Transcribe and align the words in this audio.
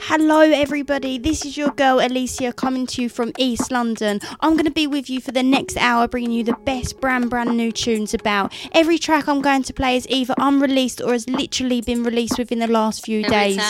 Hello, 0.00 0.40
everybody. 0.40 1.18
This 1.18 1.44
is 1.44 1.56
your 1.56 1.70
girl 1.70 1.98
Alicia 2.00 2.52
coming 2.52 2.86
to 2.88 3.02
you 3.02 3.08
from 3.08 3.32
East 3.38 3.70
London. 3.70 4.20
I'm 4.40 4.52
going 4.52 4.66
to 4.66 4.70
be 4.70 4.86
with 4.86 5.08
you 5.08 5.20
for 5.20 5.32
the 5.32 5.42
next 5.42 5.76
hour, 5.76 6.06
bringing 6.06 6.30
you 6.32 6.44
the 6.44 6.56
best 6.64 7.00
brand 7.00 7.30
brand 7.30 7.56
new 7.56 7.72
tunes 7.72 8.12
about. 8.14 8.52
Every 8.72 8.98
track 8.98 9.28
I'm 9.28 9.40
going 9.40 9.62
to 9.62 9.72
play 9.72 9.96
is 9.96 10.06
either 10.08 10.34
unreleased 10.38 11.00
or 11.00 11.12
has 11.12 11.28
literally 11.28 11.80
been 11.80 12.04
released 12.04 12.38
within 12.38 12.58
the 12.58 12.66
last 12.66 13.04
few 13.04 13.22
days. 13.22 13.62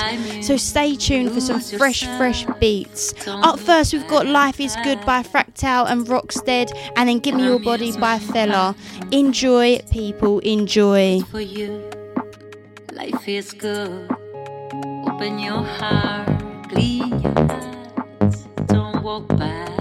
So 0.44 0.56
stay 0.56 0.96
tuned 0.96 1.32
for 1.32 1.40
some 1.40 1.60
fresh, 1.60 2.04
fresh 2.16 2.44
beats. 2.58 3.14
Up 3.26 3.58
first, 3.60 3.92
we've 3.92 4.08
got 4.08 4.26
Life 4.26 4.60
is 4.60 4.76
Good 4.82 5.04
by 5.06 5.22
Fractal 5.22 5.88
and 5.90 6.06
Rockstead, 6.06 6.72
and 6.96 7.08
then 7.08 7.20
Give 7.20 7.34
Me 7.34 7.44
Your 7.44 7.60
Body 7.60 7.92
by 7.92 8.18
Fela. 8.18 8.76
Enjoy, 9.12 9.78
people, 9.90 10.40
enjoy. 10.40 11.20
Life 12.92 13.28
is 13.28 13.52
good. 13.52 14.23
Open 15.14 15.38
your 15.38 15.62
heart, 15.62 16.28
clean 16.68 17.20
your 17.20 17.34
hands, 17.46 18.48
don't 18.66 19.00
walk 19.00 19.28
back, 19.38 19.73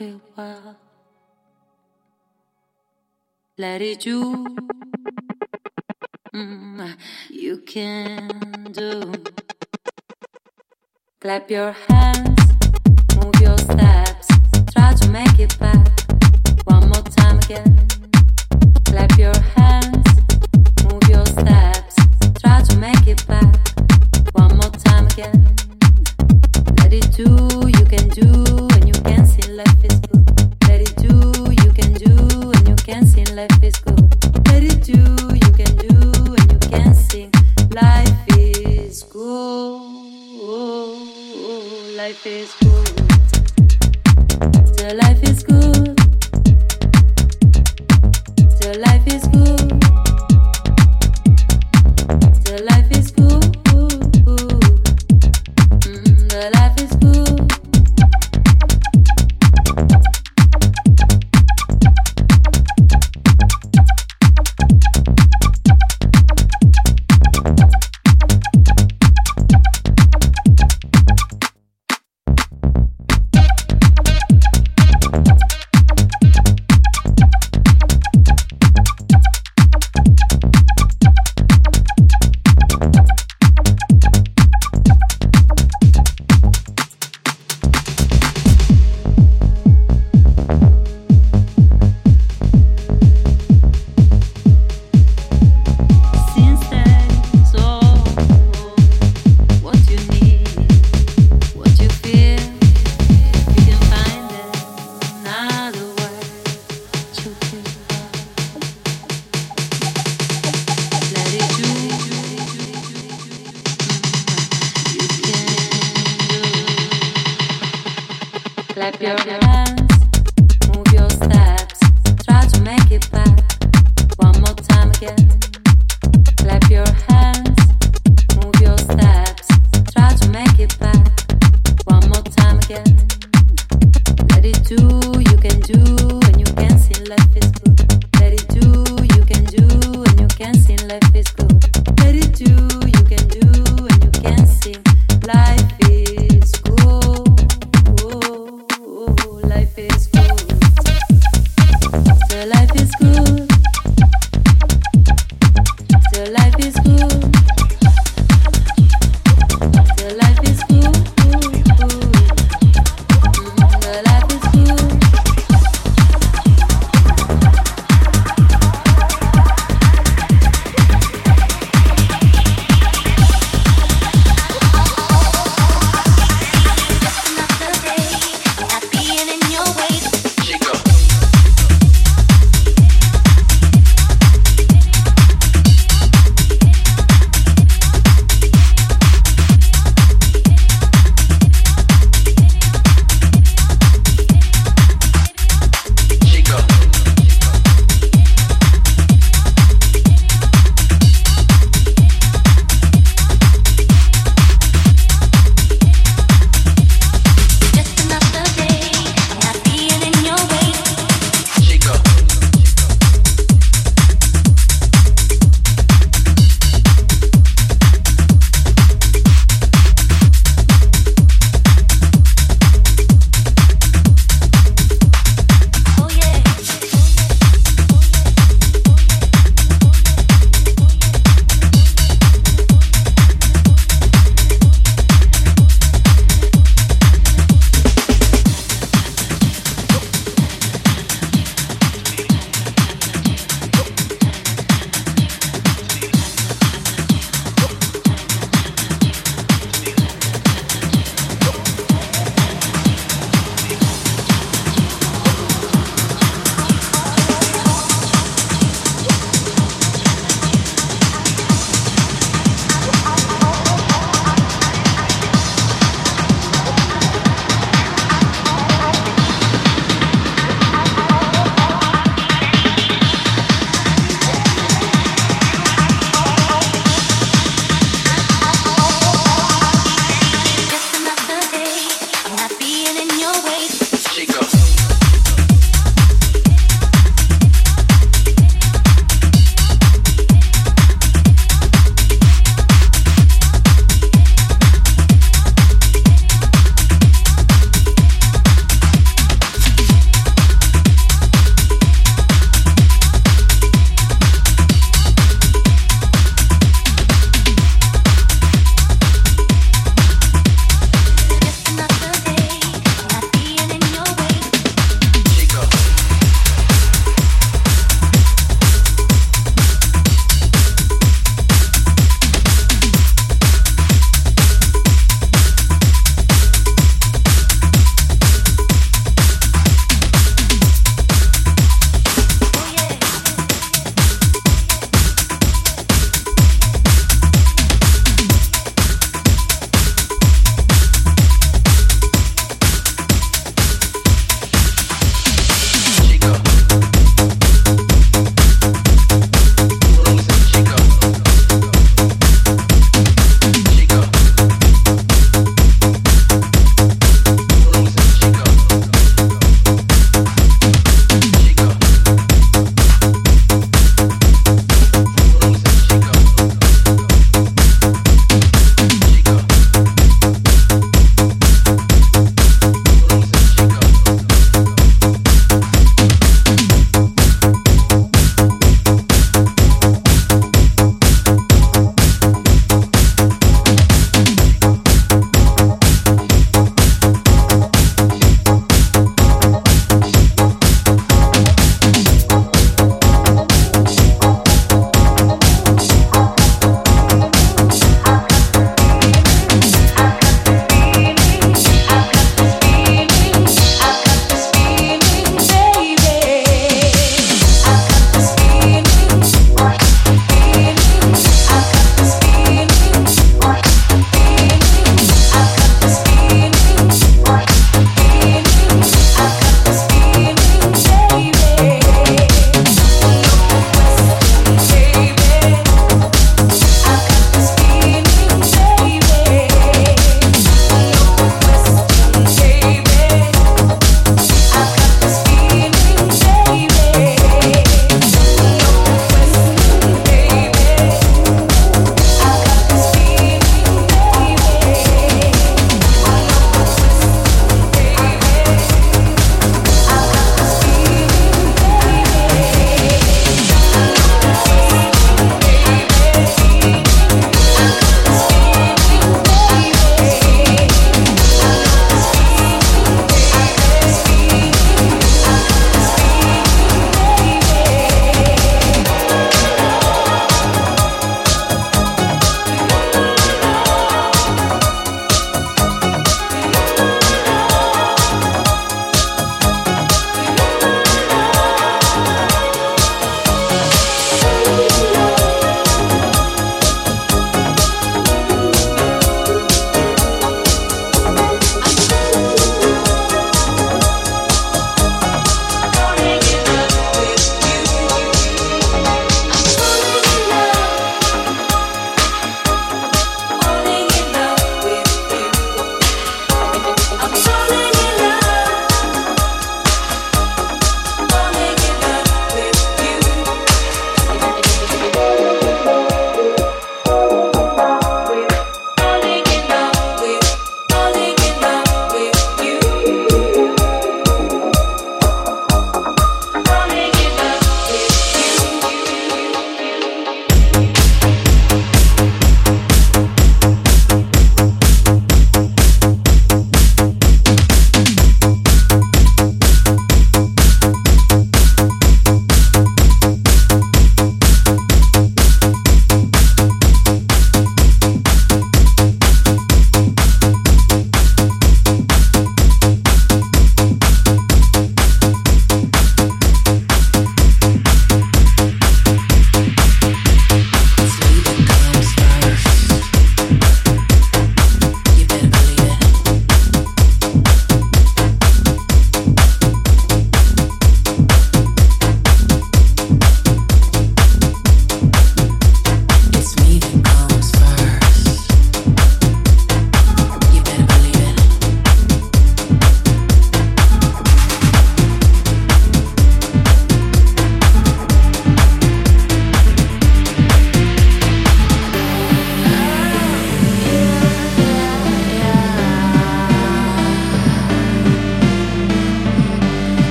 Let 0.00 0.76
it 3.82 3.98
do. 3.98 4.46
Mm, 6.32 6.96
you 7.30 7.58
can 7.58 8.68
do. 8.70 9.12
Clap 11.20 11.50
your 11.50 11.72
hands, 11.72 12.38
move 13.16 13.34
your 13.40 13.58
steps, 13.58 14.28
try 14.72 14.94
to 14.94 15.10
make 15.10 15.40
it 15.40 15.58
back. 15.58 15.88
One 16.64 16.90
more 16.90 17.02
time 17.02 17.38
again. 17.38 17.88
Clap 18.84 19.18
your 19.18 19.36
hands, 19.56 20.06
move 20.84 21.02
your 21.08 21.26
steps, 21.26 21.96
try 22.40 22.62
to 22.62 22.76
make 22.78 23.08
it 23.08 23.26
back. 23.26 23.56
One 24.32 24.56
more 24.58 24.70
time 24.70 25.08
again. 25.08 25.56
Let 26.76 26.92
it 26.92 27.10
do, 27.16 27.48
you 27.66 27.84
can 27.84 28.08
do, 28.10 28.67
life 48.74 49.06
is 49.06 49.26
good. 49.28 50.07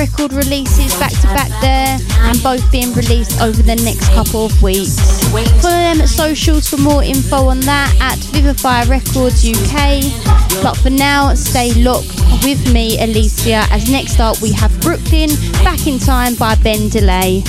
Record 0.00 0.32
releases 0.32 0.98
back 0.98 1.12
to 1.12 1.26
back 1.28 1.48
there 1.60 1.98
and 2.28 2.42
both 2.42 2.64
being 2.72 2.92
released 2.94 3.40
over 3.40 3.62
the 3.62 3.76
next 3.76 4.08
couple 4.12 4.46
of 4.46 4.62
weeks. 4.62 4.98
Follow 5.60 5.76
them 5.76 6.00
at 6.00 6.08
socials 6.08 6.68
for 6.68 6.78
more 6.78 7.02
info 7.02 7.48
on 7.48 7.60
that 7.60 7.94
at 8.00 8.18
Vivify 8.32 8.84
Records 8.84 9.46
UK. 9.46 10.02
But 10.62 10.74
for 10.76 10.90
now, 10.90 11.34
stay 11.34 11.72
locked 11.82 12.14
with 12.44 12.72
me, 12.72 12.98
Alicia, 13.00 13.66
as 13.70 13.90
next 13.90 14.20
up 14.20 14.40
we 14.40 14.52
have 14.52 14.72
Brooklyn 14.80 15.30
Back 15.62 15.86
in 15.86 15.98
Time 15.98 16.34
by 16.34 16.54
Ben 16.56 16.88
Delay. 16.88 17.42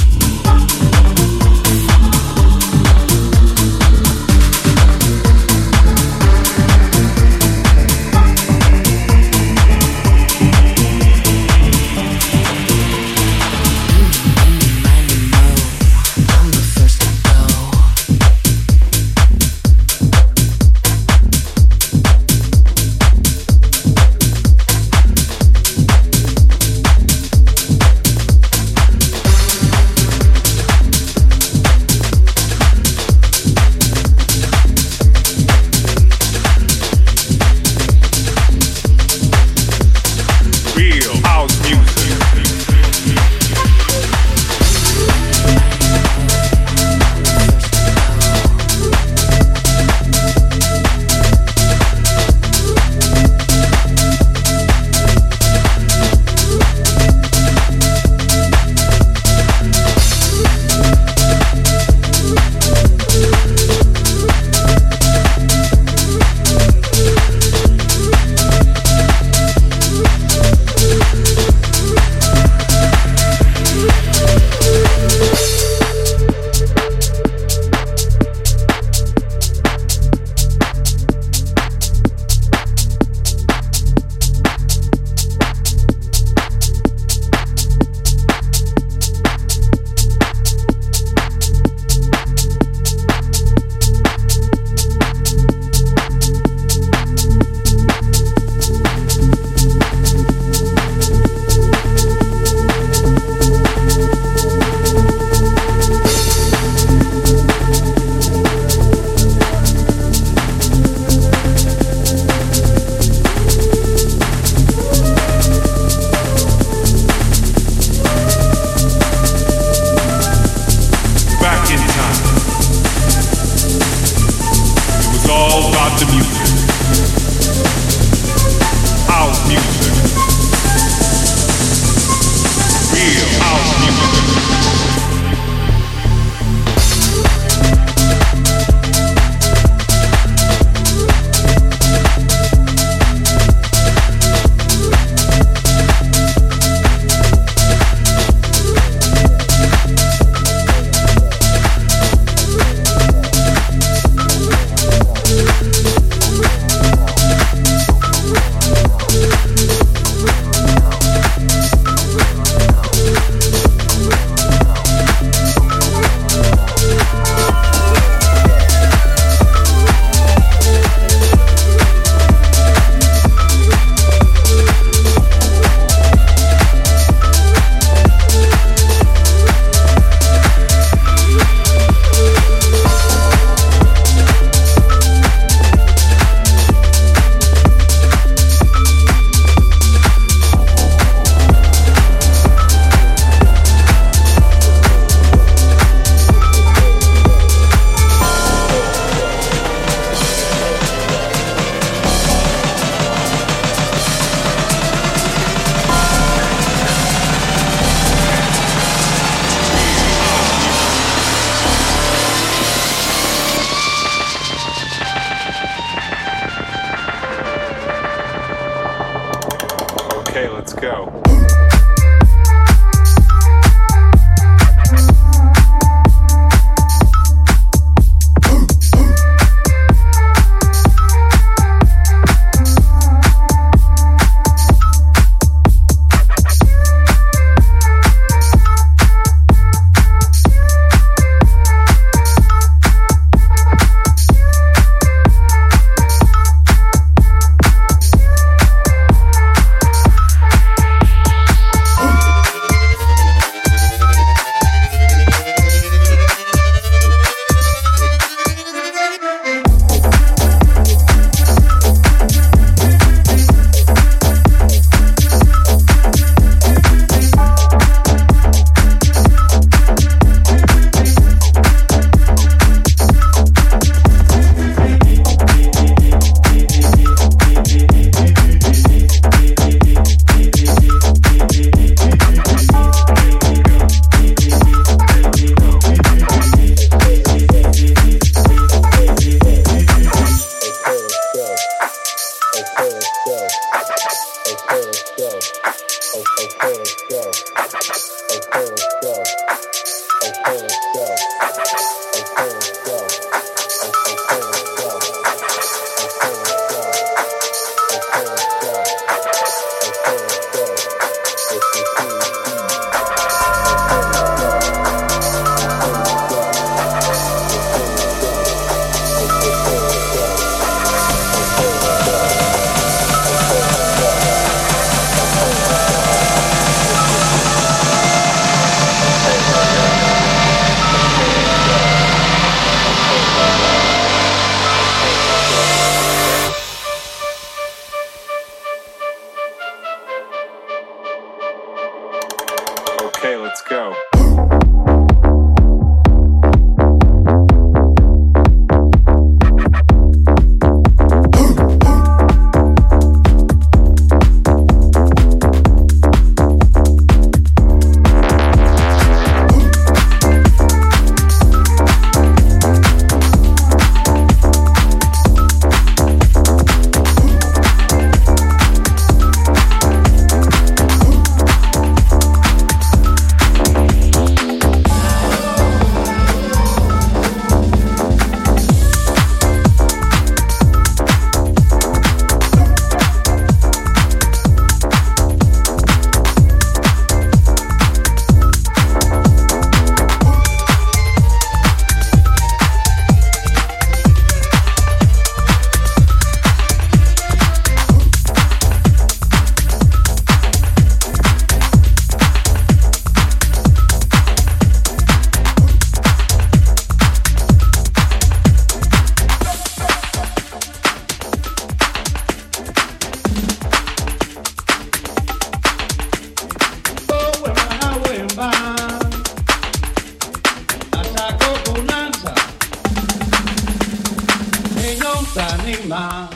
no 425.02 425.14
standing 425.24 425.90
man, 425.90 426.30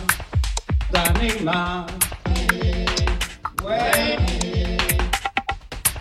standing 0.89 1.45
man. 1.45 1.87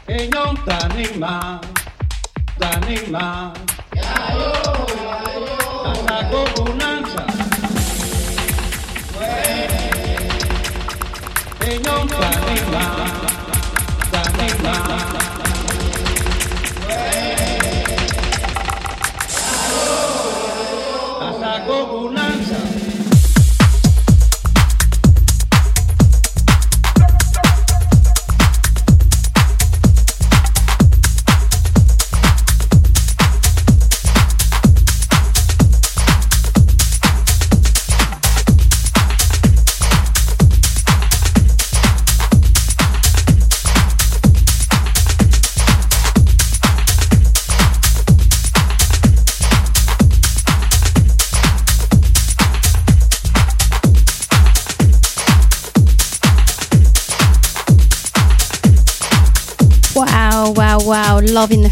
Ain't 0.09 0.33
no 0.33 0.55
standing 0.62 1.18
man, 1.20 1.61
standing 2.57 3.12
man. 3.12 3.55
Anago 5.90 6.40
bonanza. 6.57 7.24
Ain't 11.66 11.85
no 11.85 11.96
standing 12.07 12.66
man, 12.74 13.12
standing 14.09 14.62
man. 14.62 14.85
Anago 21.27 21.87
bonanza. 21.90 22.23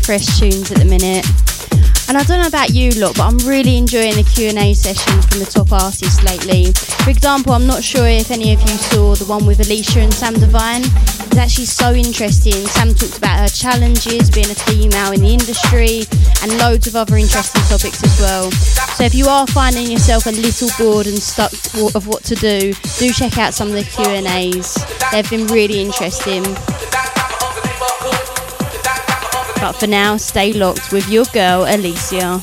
fresh 0.03 0.39
tunes 0.39 0.71
at 0.71 0.79
the 0.79 0.85
minute. 0.85 1.25
And 2.09 2.19
I 2.19 2.25
don't 2.25 2.43
know 2.43 2.49
about 2.49 2.71
you 2.71 2.91
lot, 3.01 3.17
but 3.17 3.25
I'm 3.25 3.39
really 3.49 3.79
enjoying 3.79 4.17
the 4.17 4.25
Q&A 4.25 4.75
sessions 4.75 5.25
from 5.27 5.39
the 5.39 5.47
top 5.47 5.73
artists 5.73 6.23
lately. 6.23 6.73
For 7.05 7.11
example, 7.11 7.53
I'm 7.53 7.67
not 7.67 7.83
sure 7.83 8.07
if 8.07 8.31
any 8.31 8.53
of 8.53 8.61
you 8.61 8.77
saw 8.77 9.15
the 9.15 9.25
one 9.25 9.47
with 9.47 9.61
Alicia 9.61 10.01
and 10.01 10.13
Sam 10.13 10.35
Divine. 10.35 10.83
It's 10.83 11.39
actually 11.39 11.67
so 11.67 11.95
interesting. 11.95 12.67
Sam 12.69 12.93
talked 12.93 13.17
about 13.17 13.39
her 13.39 13.49
challenges 13.49 14.31
being 14.31 14.51
a 14.51 14.59
female 14.69 15.13
in 15.13 15.23
the 15.23 15.33
industry 15.33 16.05
and 16.43 16.59
loads 16.59 16.87
of 16.87 16.97
other 16.97 17.17
interesting 17.17 17.63
topics 17.63 18.03
as 18.05 18.21
well. 18.21 18.51
So 18.99 19.05
if 19.05 19.15
you 19.15 19.27
are 19.29 19.47
finding 19.47 19.91
yourself 19.91 20.27
a 20.27 20.33
little 20.33 20.69
bored 20.77 21.07
and 21.07 21.17
stuck 21.17 21.53
of 21.95 22.07
what 22.07 22.25
to 22.25 22.35
do, 22.35 22.75
do 22.99 23.13
check 23.13 23.39
out 23.39 23.55
some 23.55 23.69
of 23.69 23.75
the 23.75 23.85
Q&As. 23.85 24.77
They've 25.13 25.31
been 25.31 25.47
really 25.47 25.81
interesting. 25.81 26.45
But 29.63 29.77
for 29.77 29.87
now, 29.87 30.17
stay 30.17 30.53
locked 30.53 30.91
with 30.91 31.09
your 31.09 31.25
girl, 31.27 31.67
Alicia. 31.69 32.41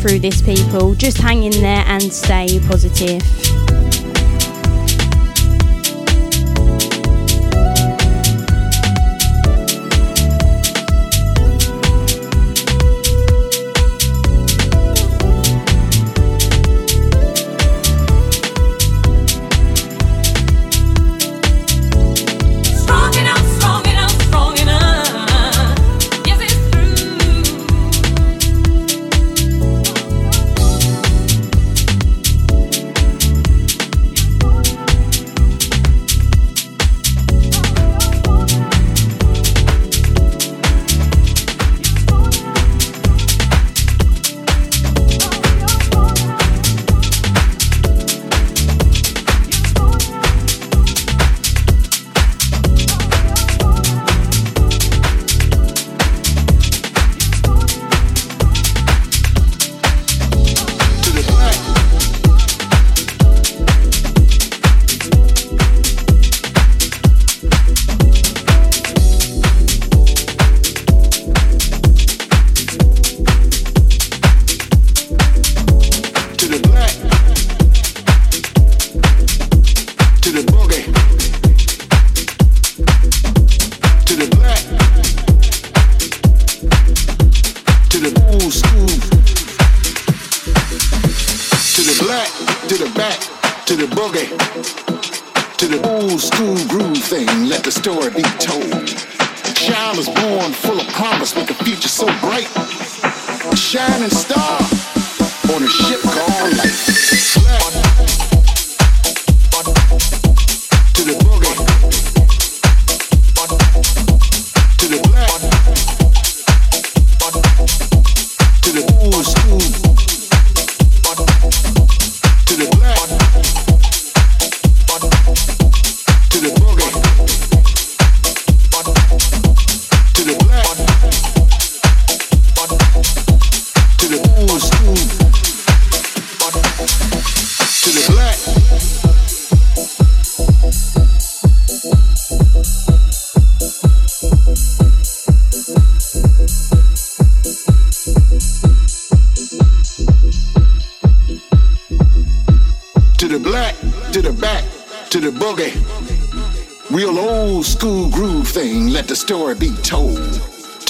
Through 0.00 0.18
this, 0.18 0.40
people. 0.40 0.94
Just 0.94 1.18
hang 1.18 1.42
in 1.42 1.52
there 1.52 1.84
and 1.86 2.12
stay 2.12 2.58
positive. 2.66 3.39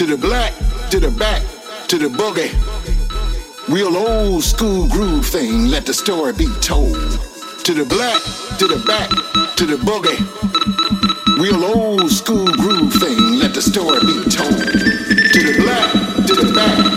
To 0.01 0.07
the 0.07 0.17
black, 0.17 0.55
to 0.89 0.99
the 0.99 1.11
back, 1.11 1.43
to 1.89 1.99
the 1.99 2.09
boogie. 2.09 2.49
Real 3.69 3.95
old 3.99 4.43
school 4.43 4.89
groove 4.89 5.27
thing, 5.27 5.67
let 5.67 5.85
the 5.85 5.93
story 5.93 6.33
be 6.33 6.47
told. 6.63 6.97
To 7.65 7.75
the 7.75 7.85
black, 7.85 8.19
to 8.59 8.67
the 8.67 8.83
back, 8.87 9.11
to 9.57 9.67
the 9.67 9.77
boogie. 9.77 10.17
Real 11.39 11.63
old 11.63 12.11
school 12.11 12.47
groove 12.47 12.95
thing, 12.95 13.41
let 13.41 13.53
the 13.53 13.61
story 13.61 14.01
be 14.01 14.25
told. 14.31 14.57
To 15.35 15.41
the 15.45 15.61
black, 15.61 15.93
to 16.29 16.35
the 16.35 16.51
back, 16.55 16.90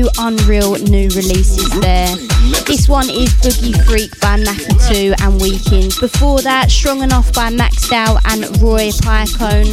Few 0.00 0.08
unreal 0.18 0.76
new 0.76 1.10
releases 1.10 1.68
there. 1.80 2.16
This 2.64 2.88
one 2.88 3.10
is 3.10 3.28
Boogie 3.44 3.76
Freak 3.84 4.18
by 4.18 4.38
Nakatu 4.40 5.14
and 5.20 5.38
Weekend. 5.42 5.94
Before 6.00 6.40
that, 6.40 6.70
Strong 6.70 7.02
Enough 7.02 7.34
by 7.34 7.50
Maxed 7.50 7.92
Out 7.92 8.18
and 8.32 8.44
Roy 8.62 8.88
Pycone. 9.04 9.68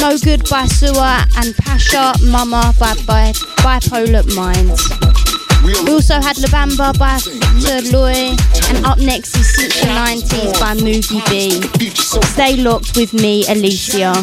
No 0.00 0.16
Good 0.16 0.48
by 0.48 0.64
Suwa 0.64 1.28
and 1.36 1.54
Pasha 1.56 2.14
Mama 2.24 2.72
by, 2.80 2.94
Bipolar 3.60 4.24
Minds. 4.34 4.88
We 5.62 5.74
also 5.92 6.14
had 6.22 6.38
La 6.38 6.48
Bamba 6.48 6.98
by 6.98 7.20
Victor 7.20 7.94
Loy. 7.94 8.34
And 8.70 8.86
up 8.86 8.96
next 8.96 9.36
is 9.36 9.54
Since 9.56 9.78
the 9.82 9.88
90s 9.88 10.58
by 10.58 10.72
Movie 10.72 11.20
B. 11.28 11.60
Stay 11.92 12.56
locked 12.56 12.96
with 12.96 13.12
me, 13.12 13.44
Alicia. 13.46 14.14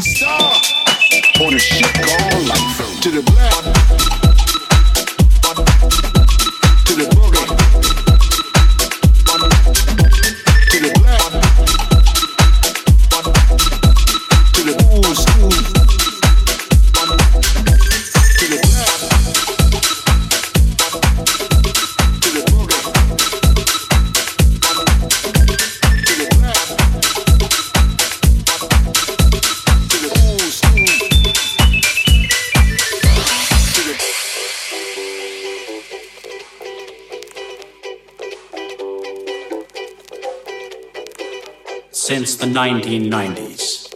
the 42.43 42.49
1990s. 42.49 43.87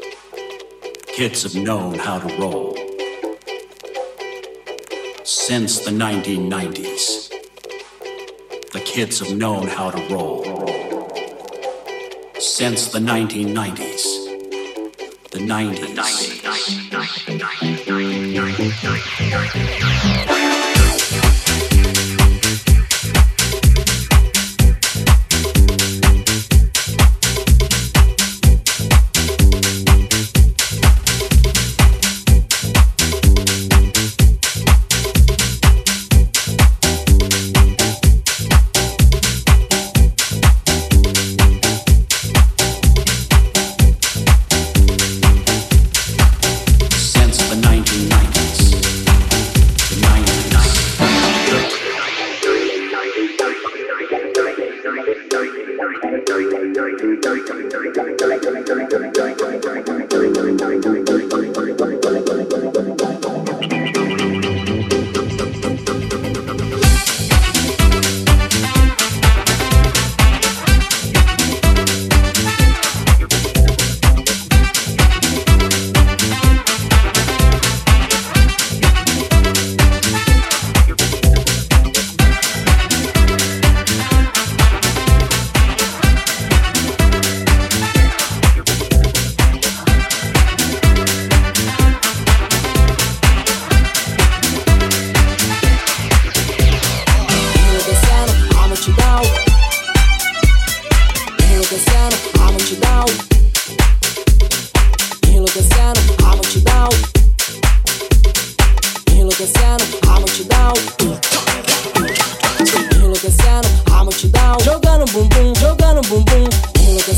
Kids 1.08 1.44
have 1.44 1.62
known 1.62 2.00
how 2.00 2.18
to 2.18 2.38
roll. 2.38 2.78
Since 5.26 5.80
the 5.80 5.92
1990s, 5.92 7.30
the 8.72 8.80
kids 8.86 9.20
have 9.20 9.38
known 9.38 9.68
how 9.68 9.92
to 9.92 10.02
roll. 10.14 10.46
Since 12.40 12.88
the 12.94 13.00
1990s, 13.00 14.04
the 15.32 15.40
90s. 15.40 15.98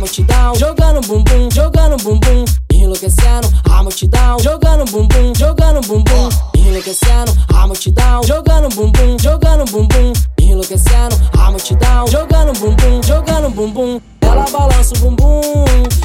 multidão 0.00 0.54
jogando 0.54 1.06
bumbum, 1.06 1.50
jogando 1.52 2.02
bumbum, 2.02 2.44
enlouquecendo 2.72 3.46
a 3.70 3.82
multidão 3.82 4.38
jogando 4.38 4.90
bumbum, 4.90 5.34
jogando 5.36 5.86
bumbum, 5.86 6.28
enlouquecendo 6.56 7.36
a 7.54 7.66
multidão 7.66 8.22
jogando 8.22 8.74
bumbum, 8.74 9.18
jogando 9.20 9.70
bumbum, 9.70 10.12
enlouquecendo 10.40 11.16
a 11.38 11.50
multidão 11.50 12.06
jogando 12.06 12.58
bumbum, 12.58 13.02
jogando 13.02 13.50
bumbum. 13.50 14.00
Ela 14.22 14.46
balança 14.50 14.94
o 14.94 14.98
bumbum, 15.00 15.42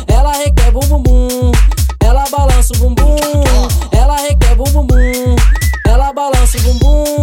ela 0.07 0.33
requebra 0.33 0.77
o 0.77 0.87
bumbum, 0.87 1.51
ela 2.01 2.25
balança 2.29 2.73
o 2.75 2.77
bumbum, 2.77 3.15
ela 3.93 4.17
requebra 4.17 4.61
o 4.61 4.71
bumbum, 4.71 5.35
ela 5.87 6.11
balança 6.11 6.57
o 6.57 6.61
bumbum, 6.61 7.14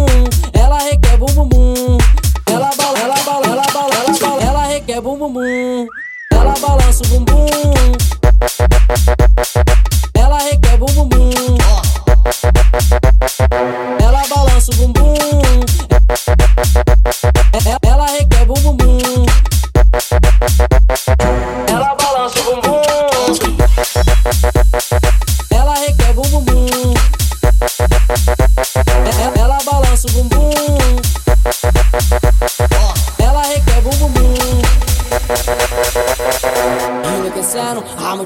balança 6.93 7.07
bumbum, 7.09 7.82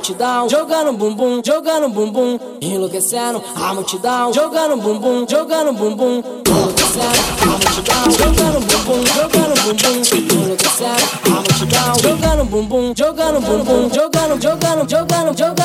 multidão, 0.08 0.48
jogando 0.50 0.94
bumbum, 0.94 1.42
jogando 1.46 1.90
bumbum. 1.90 2.40
Enlouquecendo 2.62 3.44
a 3.56 3.74
multidão, 3.74 4.34
jogando 4.34 4.78
bumbum, 4.78 5.26
jogando 5.30 5.74
bumbum. 5.74 6.24
Enlouquecendo 6.48 7.20
a 7.42 7.46
multidão, 7.48 8.12
jogando 8.12 8.60
bumbum, 8.62 9.04
jogando 9.06 9.62
bumbum. 9.64 9.96
Enlouquecendo 10.34 11.04
a 11.26 11.30
multidão, 11.30 11.94
jogando 12.02 12.46
bumbum, 12.46 12.94
jogando 12.96 13.42
bumbum, 13.42 13.90
jogando, 13.94 14.42
jogando, 14.42 14.90
jogando, 14.90 15.38
jogando, 15.38 15.57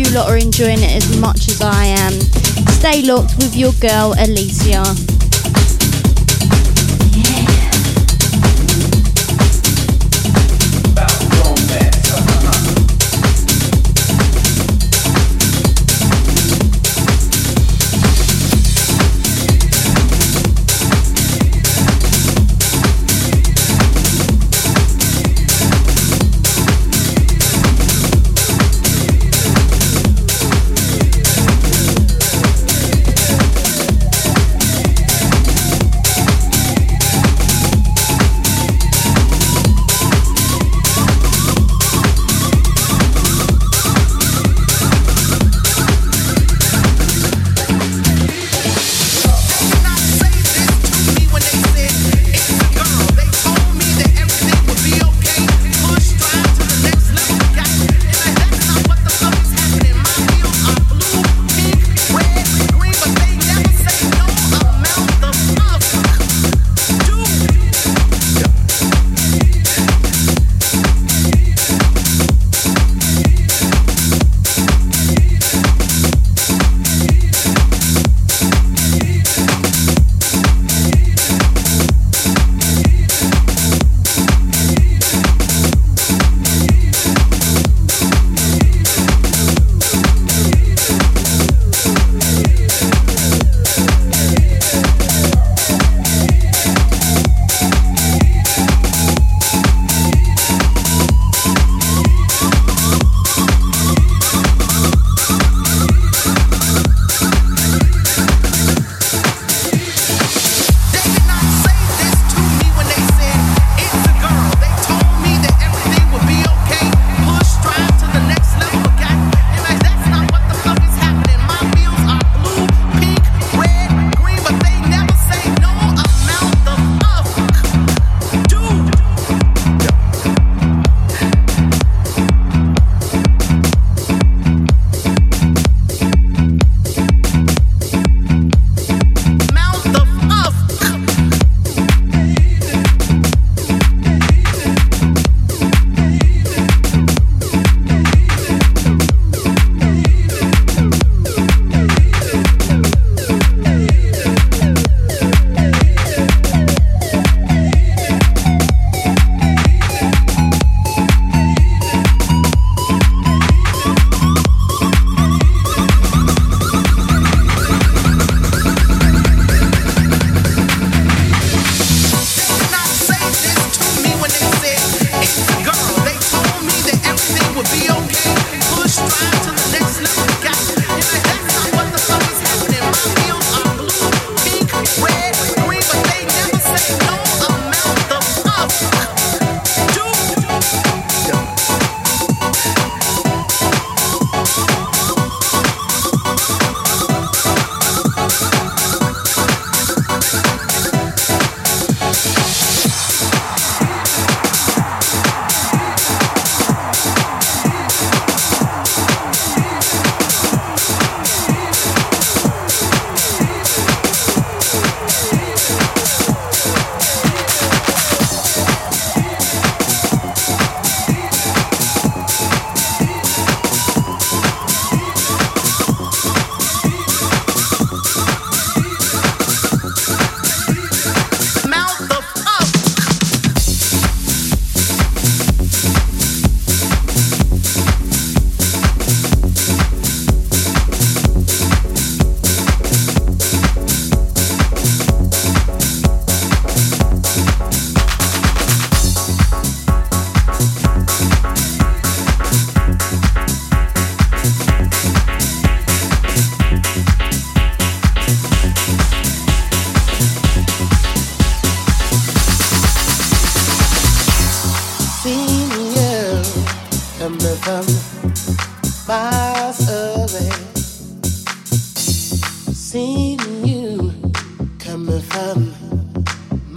you 0.00 0.10
lot 0.14 0.30
are 0.30 0.38
enjoying 0.38 0.78
it 0.78 0.96
as 0.96 1.18
much 1.18 1.48
as 1.48 1.60
I 1.60 1.84
am. 1.84 2.12
Stay 2.80 3.02
locked 3.02 3.36
with 3.36 3.54
your 3.54 3.72
girl 3.74 4.14
Alicia. 4.18 5.09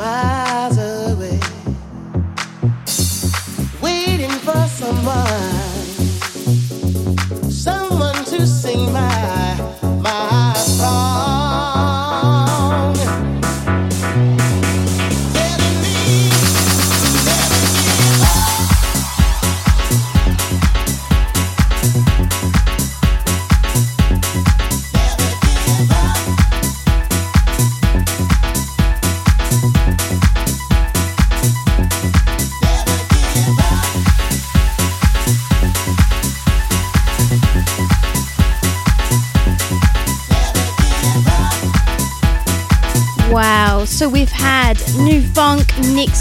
Miles 0.03 0.77
away. 0.77 1.39
Waiting 3.81 4.35
for 4.45 4.61
someone, 4.79 5.42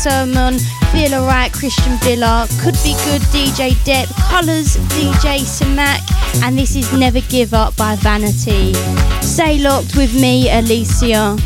Sermon, 0.02 0.58
Feel 0.90 1.14
Alright, 1.14 1.52
Christian 1.52 1.96
Villa, 1.98 2.48
Could 2.60 2.74
Be 2.82 2.94
Good, 3.04 3.22
DJ 3.30 3.70
Depp, 3.84 4.12
Colours, 4.28 4.76
DJ 4.98 5.38
Samak, 5.38 6.00
and 6.42 6.58
this 6.58 6.74
is 6.74 6.92
Never 6.92 7.20
Give 7.20 7.54
Up 7.54 7.76
by 7.76 7.94
Vanity. 7.94 8.74
Stay 9.20 9.60
locked 9.60 9.94
with 9.96 10.12
me, 10.20 10.50
Alicia. 10.50 11.36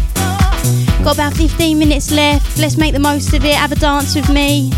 Got 1.04 1.16
about 1.16 1.34
15 1.34 1.78
minutes 1.78 2.10
left, 2.10 2.58
let's 2.58 2.78
make 2.78 2.94
the 2.94 2.98
most 2.98 3.34
of 3.34 3.44
it, 3.44 3.54
have 3.54 3.72
a 3.72 3.76
dance 3.76 4.14
with 4.14 4.30
me. 4.30 4.70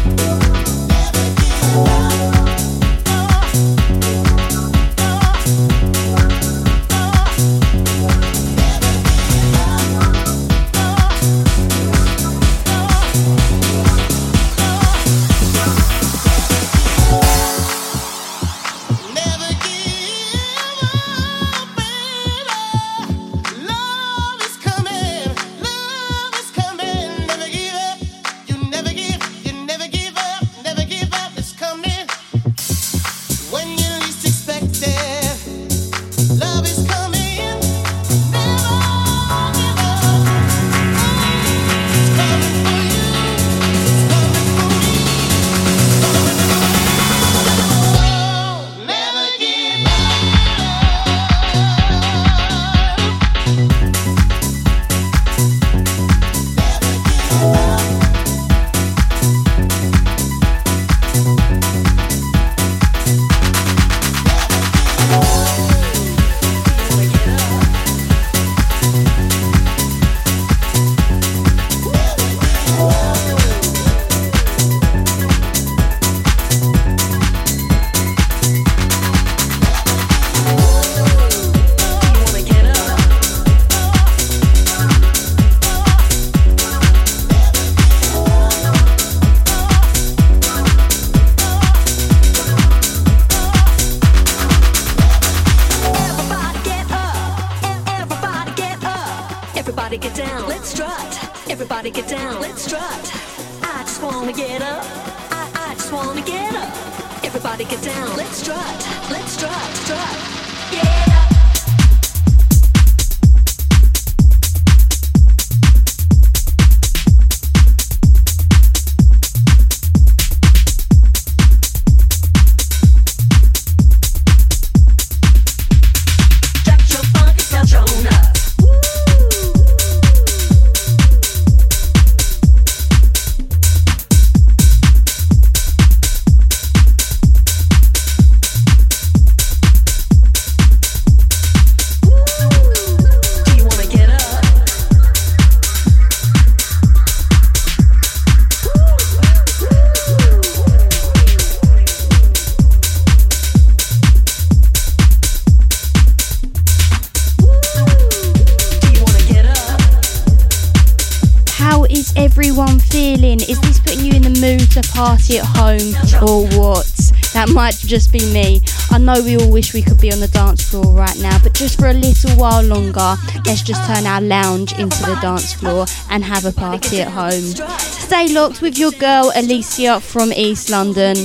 Party 165.19 165.39
at 165.39 165.47
home 165.57 165.95
or 166.23 166.47
what? 166.59 166.87
That 167.35 167.51
might 167.53 167.75
just 167.75 168.12
be 168.12 168.21
me. 168.33 168.61
I 168.91 168.99
know 168.99 169.23
we 169.23 169.37
all 169.37 169.51
wish 169.51 169.75
we 169.75 169.83
could 169.83 170.01
be 170.01 170.12
on 170.12 170.21
the 170.21 170.29
dance 170.29 170.62
floor 170.62 170.95
right 170.95 171.16
now, 171.19 171.39
but 171.43 171.55
just 171.55 171.79
for 171.79 171.89
a 171.89 171.93
little 171.93 172.31
while 172.33 172.62
longer, 172.62 173.16
let's 173.45 173.62
just 173.62 173.85
turn 173.87 174.07
our 174.07 174.21
lounge 174.21 174.73
into 174.79 174.99
the 175.03 175.19
dance 175.21 175.53
floor 175.53 175.87
and 176.11 176.25
have 176.25 176.45
a 176.45 176.53
party 176.53 177.01
at 177.01 177.09
home. 177.09 177.55
Stay 177.79 178.33
locked 178.33 178.62
with 178.62 178.79
your 178.79 178.93
girl 178.93 179.33
Alicia 179.35 180.01
from 180.01 180.33
East 180.33 180.71
London. 180.71 181.16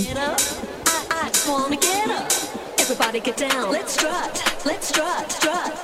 Everybody 2.79 3.19
get 3.21 3.37
down. 3.37 3.71
Let's 3.71 3.93
strut. 3.93 4.65
Let's 4.65 4.87
strut. 4.89 5.31
Strut. 5.31 5.82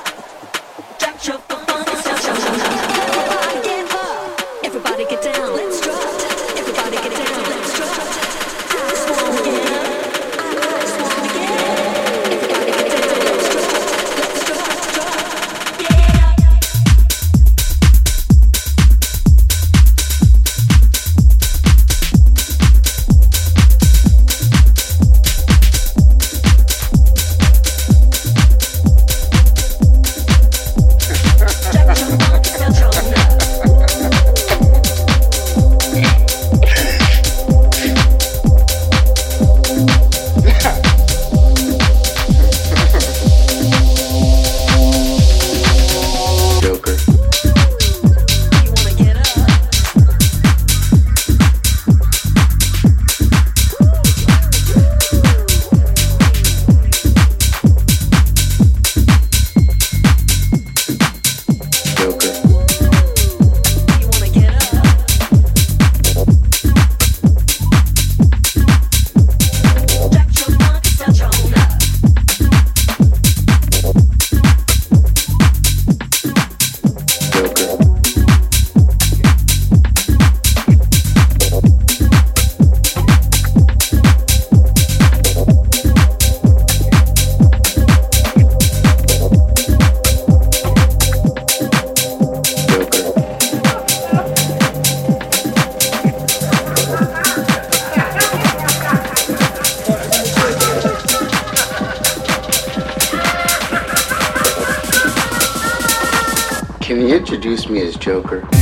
Introduce 107.50 107.68
me 107.72 107.82
as 107.82 107.96
Joker? 107.96 108.59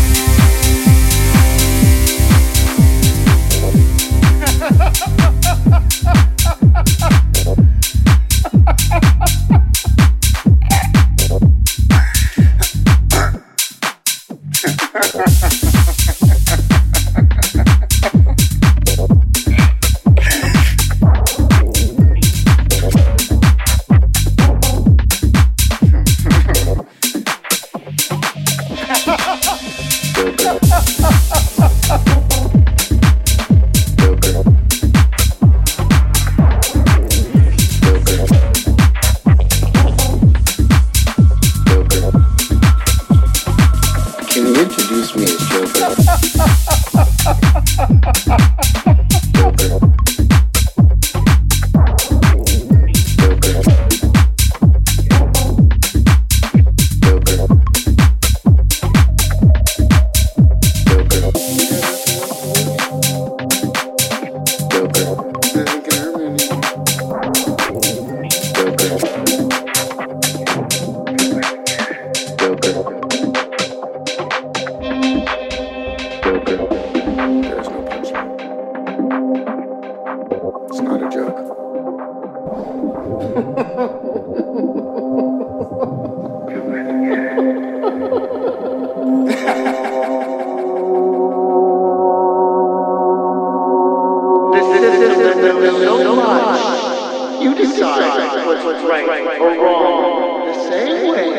Decide 97.58 98.45
what's 98.45 98.84
right 98.84 99.39
or 99.39 99.64
wrong. 99.64 100.47
The 100.47 100.53
same 100.70 101.12
way 101.12 101.30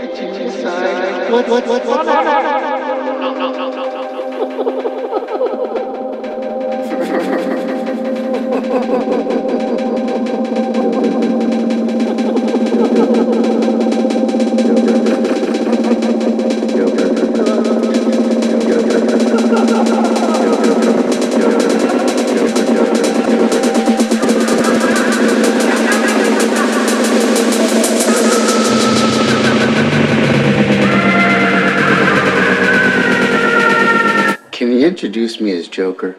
that 0.00 0.14
you 0.22 0.28
decide 0.44 1.32
what, 1.32 1.48
what, 1.48 1.66
what, 1.66 1.86
what, 1.86 2.06
Can 8.66 9.30
you 9.30 9.40
introduce 35.06 35.40
me 35.40 35.52
as 35.52 35.68
Joker? 35.68 36.16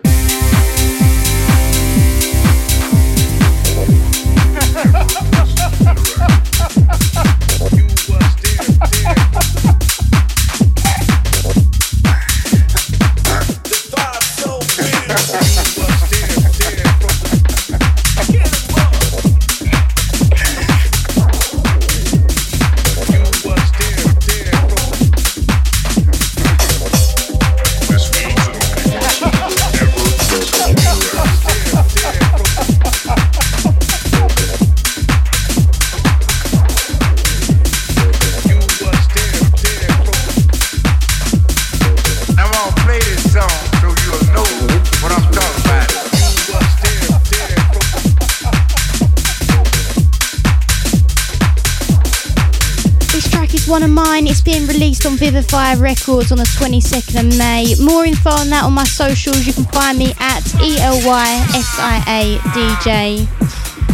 Vivify 55.38 55.76
Records 55.76 56.32
on 56.32 56.40
the 56.40 56.46
22nd 56.46 57.20
of 57.20 57.28
May. 57.38 57.76
More 57.80 58.06
info 58.06 58.32
on 58.32 58.50
that 58.50 58.64
on 58.64 58.74
my 58.74 58.86
socials. 58.86 59.46
You 59.46 59.54
can 59.54 59.66
find 59.66 59.96
me 59.96 60.12
at 60.20 60.42
ELYSIADJ. 60.58 61.14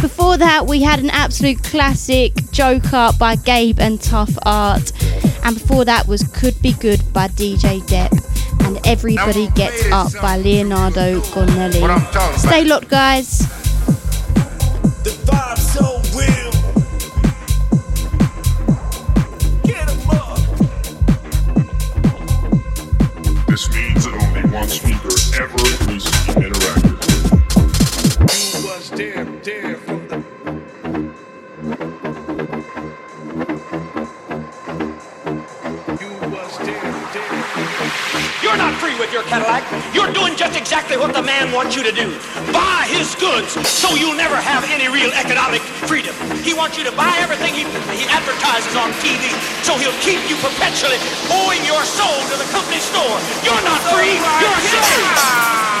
Before 0.00 0.38
that, 0.38 0.64
we 0.66 0.80
had 0.80 1.00
an 1.00 1.10
absolute 1.10 1.62
classic, 1.62 2.32
Joker 2.50 3.10
by 3.18 3.36
Gabe 3.36 3.78
and 3.78 4.00
Tough 4.00 4.34
Art. 4.46 4.90
And 5.44 5.58
before 5.58 5.84
that 5.84 6.08
was 6.08 6.22
Could 6.22 6.62
Be 6.62 6.72
Good 6.72 7.12
by 7.12 7.28
DJ 7.28 7.82
Depp. 7.82 8.12
And 8.66 8.78
Everybody 8.86 9.48
Gets 9.48 9.84
Up 9.92 10.12
by 10.22 10.38
Leonardo 10.38 11.20
Gonnelli. 11.20 12.38
Stay 12.38 12.64
locked, 12.64 12.88
guys. 12.88 13.53
Just 40.44 40.60
exactly 40.60 40.98
what 40.98 41.14
the 41.14 41.22
man 41.22 41.52
wants 41.52 41.74
you 41.74 41.82
to 41.82 41.92
do. 41.92 42.12
Buy 42.52 42.84
his 42.88 43.14
goods 43.16 43.56
so 43.66 43.94
you'll 43.94 44.16
never 44.16 44.36
have 44.36 44.64
any 44.68 44.88
real 44.92 45.10
economic 45.16 45.62
freedom. 45.88 46.14
He 46.44 46.52
wants 46.52 46.76
you 46.76 46.84
to 46.84 46.92
buy 46.92 47.16
everything 47.20 47.54
he, 47.54 47.64
he 47.96 48.04
advertises 48.12 48.76
on 48.76 48.92
TV 49.00 49.32
so 49.64 49.72
he'll 49.80 49.96
keep 50.04 50.20
you 50.28 50.36
perpetually 50.44 51.00
owing 51.32 51.64
your 51.64 51.82
soul 51.84 52.20
to 52.28 52.36
the 52.36 52.48
company 52.52 52.78
store. 52.78 53.16
You're 53.40 53.64
not 53.64 53.80
free. 53.88 54.20
You're 54.20 54.60
his. 54.60 55.73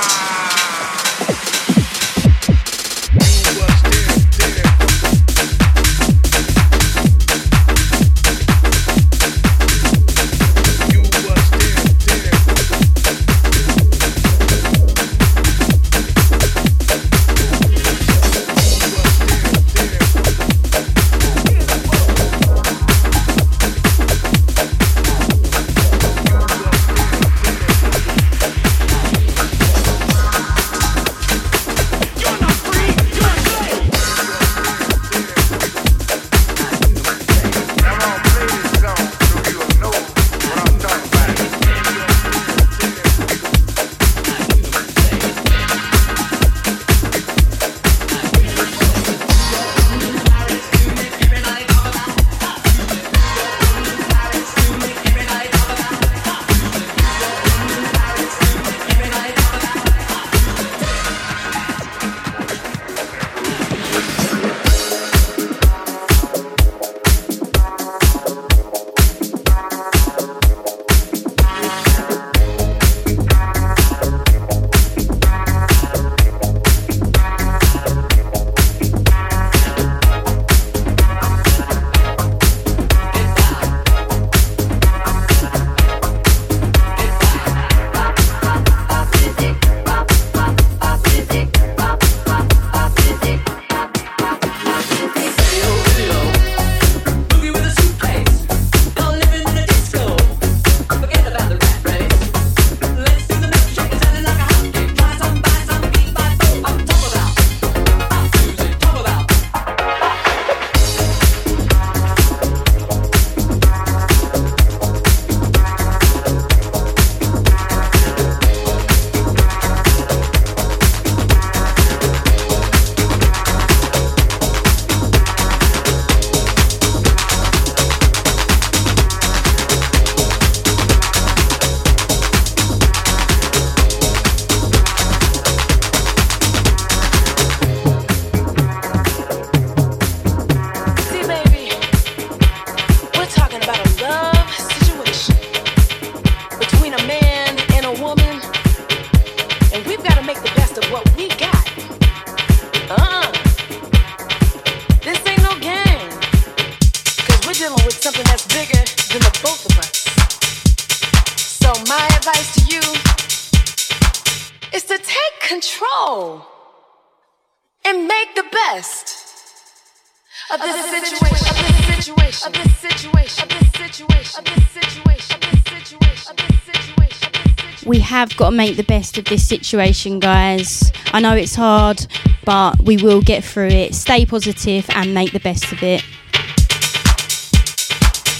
Got 178.36 178.50
to 178.50 178.56
make 178.56 178.76
the 178.76 178.84
best 178.84 179.18
of 179.18 179.24
this 179.24 179.46
situation, 179.46 180.18
guys. 180.18 180.92
I 181.12 181.20
know 181.20 181.34
it's 181.34 181.54
hard, 181.54 182.06
but 182.44 182.80
we 182.82 182.96
will 182.96 183.22
get 183.22 183.44
through 183.44 183.68
it. 183.68 183.94
Stay 183.94 184.26
positive 184.26 184.86
and 184.90 185.14
make 185.14 185.32
the 185.32 185.40
best 185.40 185.72
of 185.72 185.82
it. 185.82 186.04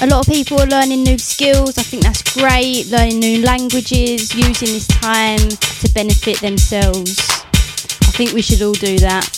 A 0.00 0.06
lot 0.06 0.26
of 0.26 0.32
people 0.32 0.60
are 0.60 0.66
learning 0.66 1.04
new 1.04 1.18
skills. 1.18 1.78
I 1.78 1.82
think 1.82 2.02
that's 2.02 2.22
great. 2.34 2.88
Learning 2.88 3.20
new 3.20 3.42
languages, 3.42 4.34
using 4.34 4.68
this 4.68 4.86
time 4.86 5.38
to 5.38 5.90
benefit 5.94 6.40
themselves. 6.40 7.18
I 8.02 8.12
think 8.16 8.32
we 8.32 8.42
should 8.42 8.62
all 8.62 8.74
do 8.74 8.98
that. 8.98 9.33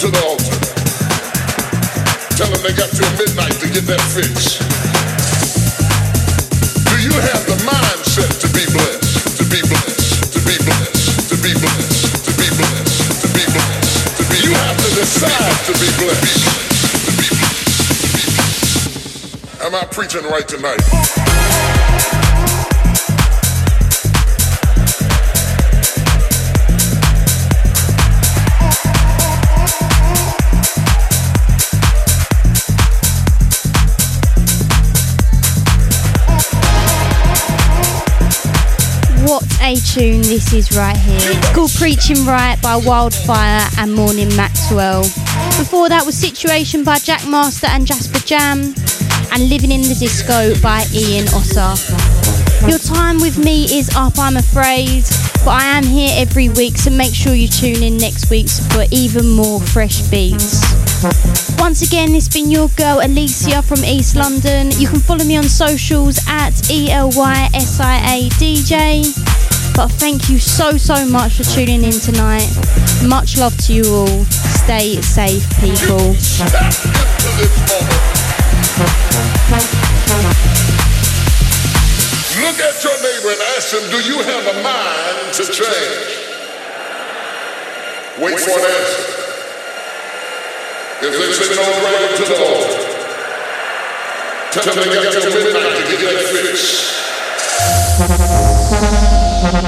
To 0.00 0.10
the 0.10 0.22
altar. 0.26 0.58
Tell 2.34 2.50
them 2.50 2.62
they 2.66 2.74
got 2.74 2.90
till 2.90 3.06
midnight 3.14 3.54
to 3.62 3.66
get 3.70 3.86
that 3.86 4.02
fix. 4.10 4.58
Do 6.88 6.96
you 6.98 7.14
have 7.14 7.42
the 7.46 7.54
mindset 7.62 8.32
to 8.42 8.48
be 8.50 8.66
blessed? 8.74 9.38
To 9.38 9.44
be 9.46 9.62
blessed? 9.62 10.34
To 10.34 10.40
be 10.42 10.56
blessed? 10.66 11.30
To 11.30 11.36
be 11.38 11.52
blessed? 11.54 12.26
To 12.26 12.32
be 12.34 12.48
blessed? 12.58 13.22
To 13.22 13.28
be 13.28 13.44
blessed? 13.44 14.18
To 14.18 14.24
be 14.30 14.38
You 14.42 14.52
have 14.54 14.78
to 14.82 14.90
decide 14.98 15.58
to 15.68 15.72
be 15.78 15.88
blessed. 16.02 16.42
Am 19.62 19.74
I 19.74 19.84
preaching 19.90 20.24
right 20.24 20.46
tonight? 20.48 20.82
What 39.74 39.82
a 39.90 39.94
tune 39.94 40.22
this 40.22 40.52
is 40.52 40.76
right 40.76 40.96
here. 40.96 41.18
It's 41.20 41.52
called 41.52 41.72
Preaching 41.72 42.24
Right 42.24 42.56
by 42.62 42.76
Wildfire 42.76 43.66
and 43.76 43.92
Morning 43.92 44.28
Maxwell. 44.36 45.02
Before 45.58 45.88
that 45.88 46.06
was 46.06 46.16
Situation 46.16 46.84
by 46.84 46.98
Jackmaster 46.98 47.66
and 47.66 47.84
Jasper 47.84 48.20
Jam 48.20 48.72
and 49.32 49.48
Living 49.48 49.72
in 49.72 49.82
the 49.82 49.96
Disco 49.98 50.54
by 50.62 50.86
Ian 50.94 51.26
Osser. 51.34 51.74
Your 52.68 52.78
time 52.78 53.18
with 53.18 53.36
me 53.36 53.64
is 53.64 53.90
up, 53.96 54.16
I'm 54.16 54.36
afraid, 54.36 55.02
but 55.44 55.58
I 55.60 55.64
am 55.76 55.82
here 55.82 56.12
every 56.14 56.50
week, 56.50 56.78
so 56.78 56.90
make 56.90 57.12
sure 57.12 57.34
you 57.34 57.48
tune 57.48 57.82
in 57.82 57.96
next 57.96 58.30
week 58.30 58.48
for 58.70 58.84
even 58.92 59.28
more 59.28 59.60
fresh 59.60 60.02
beats. 60.08 60.62
Once 61.58 61.82
again, 61.82 62.14
it's 62.14 62.28
been 62.28 62.48
your 62.48 62.68
girl 62.76 63.00
Alicia 63.02 63.60
from 63.62 63.84
East 63.84 64.14
London. 64.14 64.70
You 64.78 64.86
can 64.86 65.00
follow 65.00 65.24
me 65.24 65.36
on 65.36 65.44
socials 65.44 66.20
at 66.28 66.70
E 66.70 66.90
ELYSIA 66.90 68.30
DJ. 68.38 69.23
But 69.76 69.90
thank 69.90 70.30
you 70.30 70.38
so, 70.38 70.76
so 70.76 71.04
much 71.04 71.34
for 71.36 71.42
tuning 71.42 71.82
in 71.82 71.90
tonight. 71.90 72.48
Much 73.04 73.36
love 73.36 73.56
to 73.66 73.72
you 73.74 73.82
all. 73.84 74.24
Stay 74.62 75.02
safe, 75.02 75.42
people. 75.58 76.14
Look 82.38 82.60
at 82.60 82.84
your 82.84 82.96
neighbor 83.02 83.30
and 83.34 83.42
ask 83.56 83.74
him, 83.74 83.82
do 83.90 83.98
you 84.06 84.22
have 84.22 84.46
a 84.46 84.62
mind 84.62 85.34
to 85.34 85.44
change? 85.44 86.22
Wait 88.22 88.38
for 88.38 88.50
an 88.50 88.64
answer. 88.64 89.14
If 91.02 91.12
they 91.18 91.32
say 91.32 91.50
no, 91.56 91.66
to 92.14 92.24
the. 92.24 92.38
Tell 94.52 94.64
them 94.72 94.86
midnight 94.88 95.12
to 95.12 95.18
get 95.98 96.14
that 97.98 99.23
you 99.44 99.50
have 99.50 99.60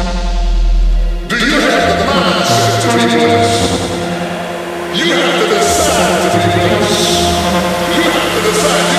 to 8.33 8.41
decide. 8.49 8.95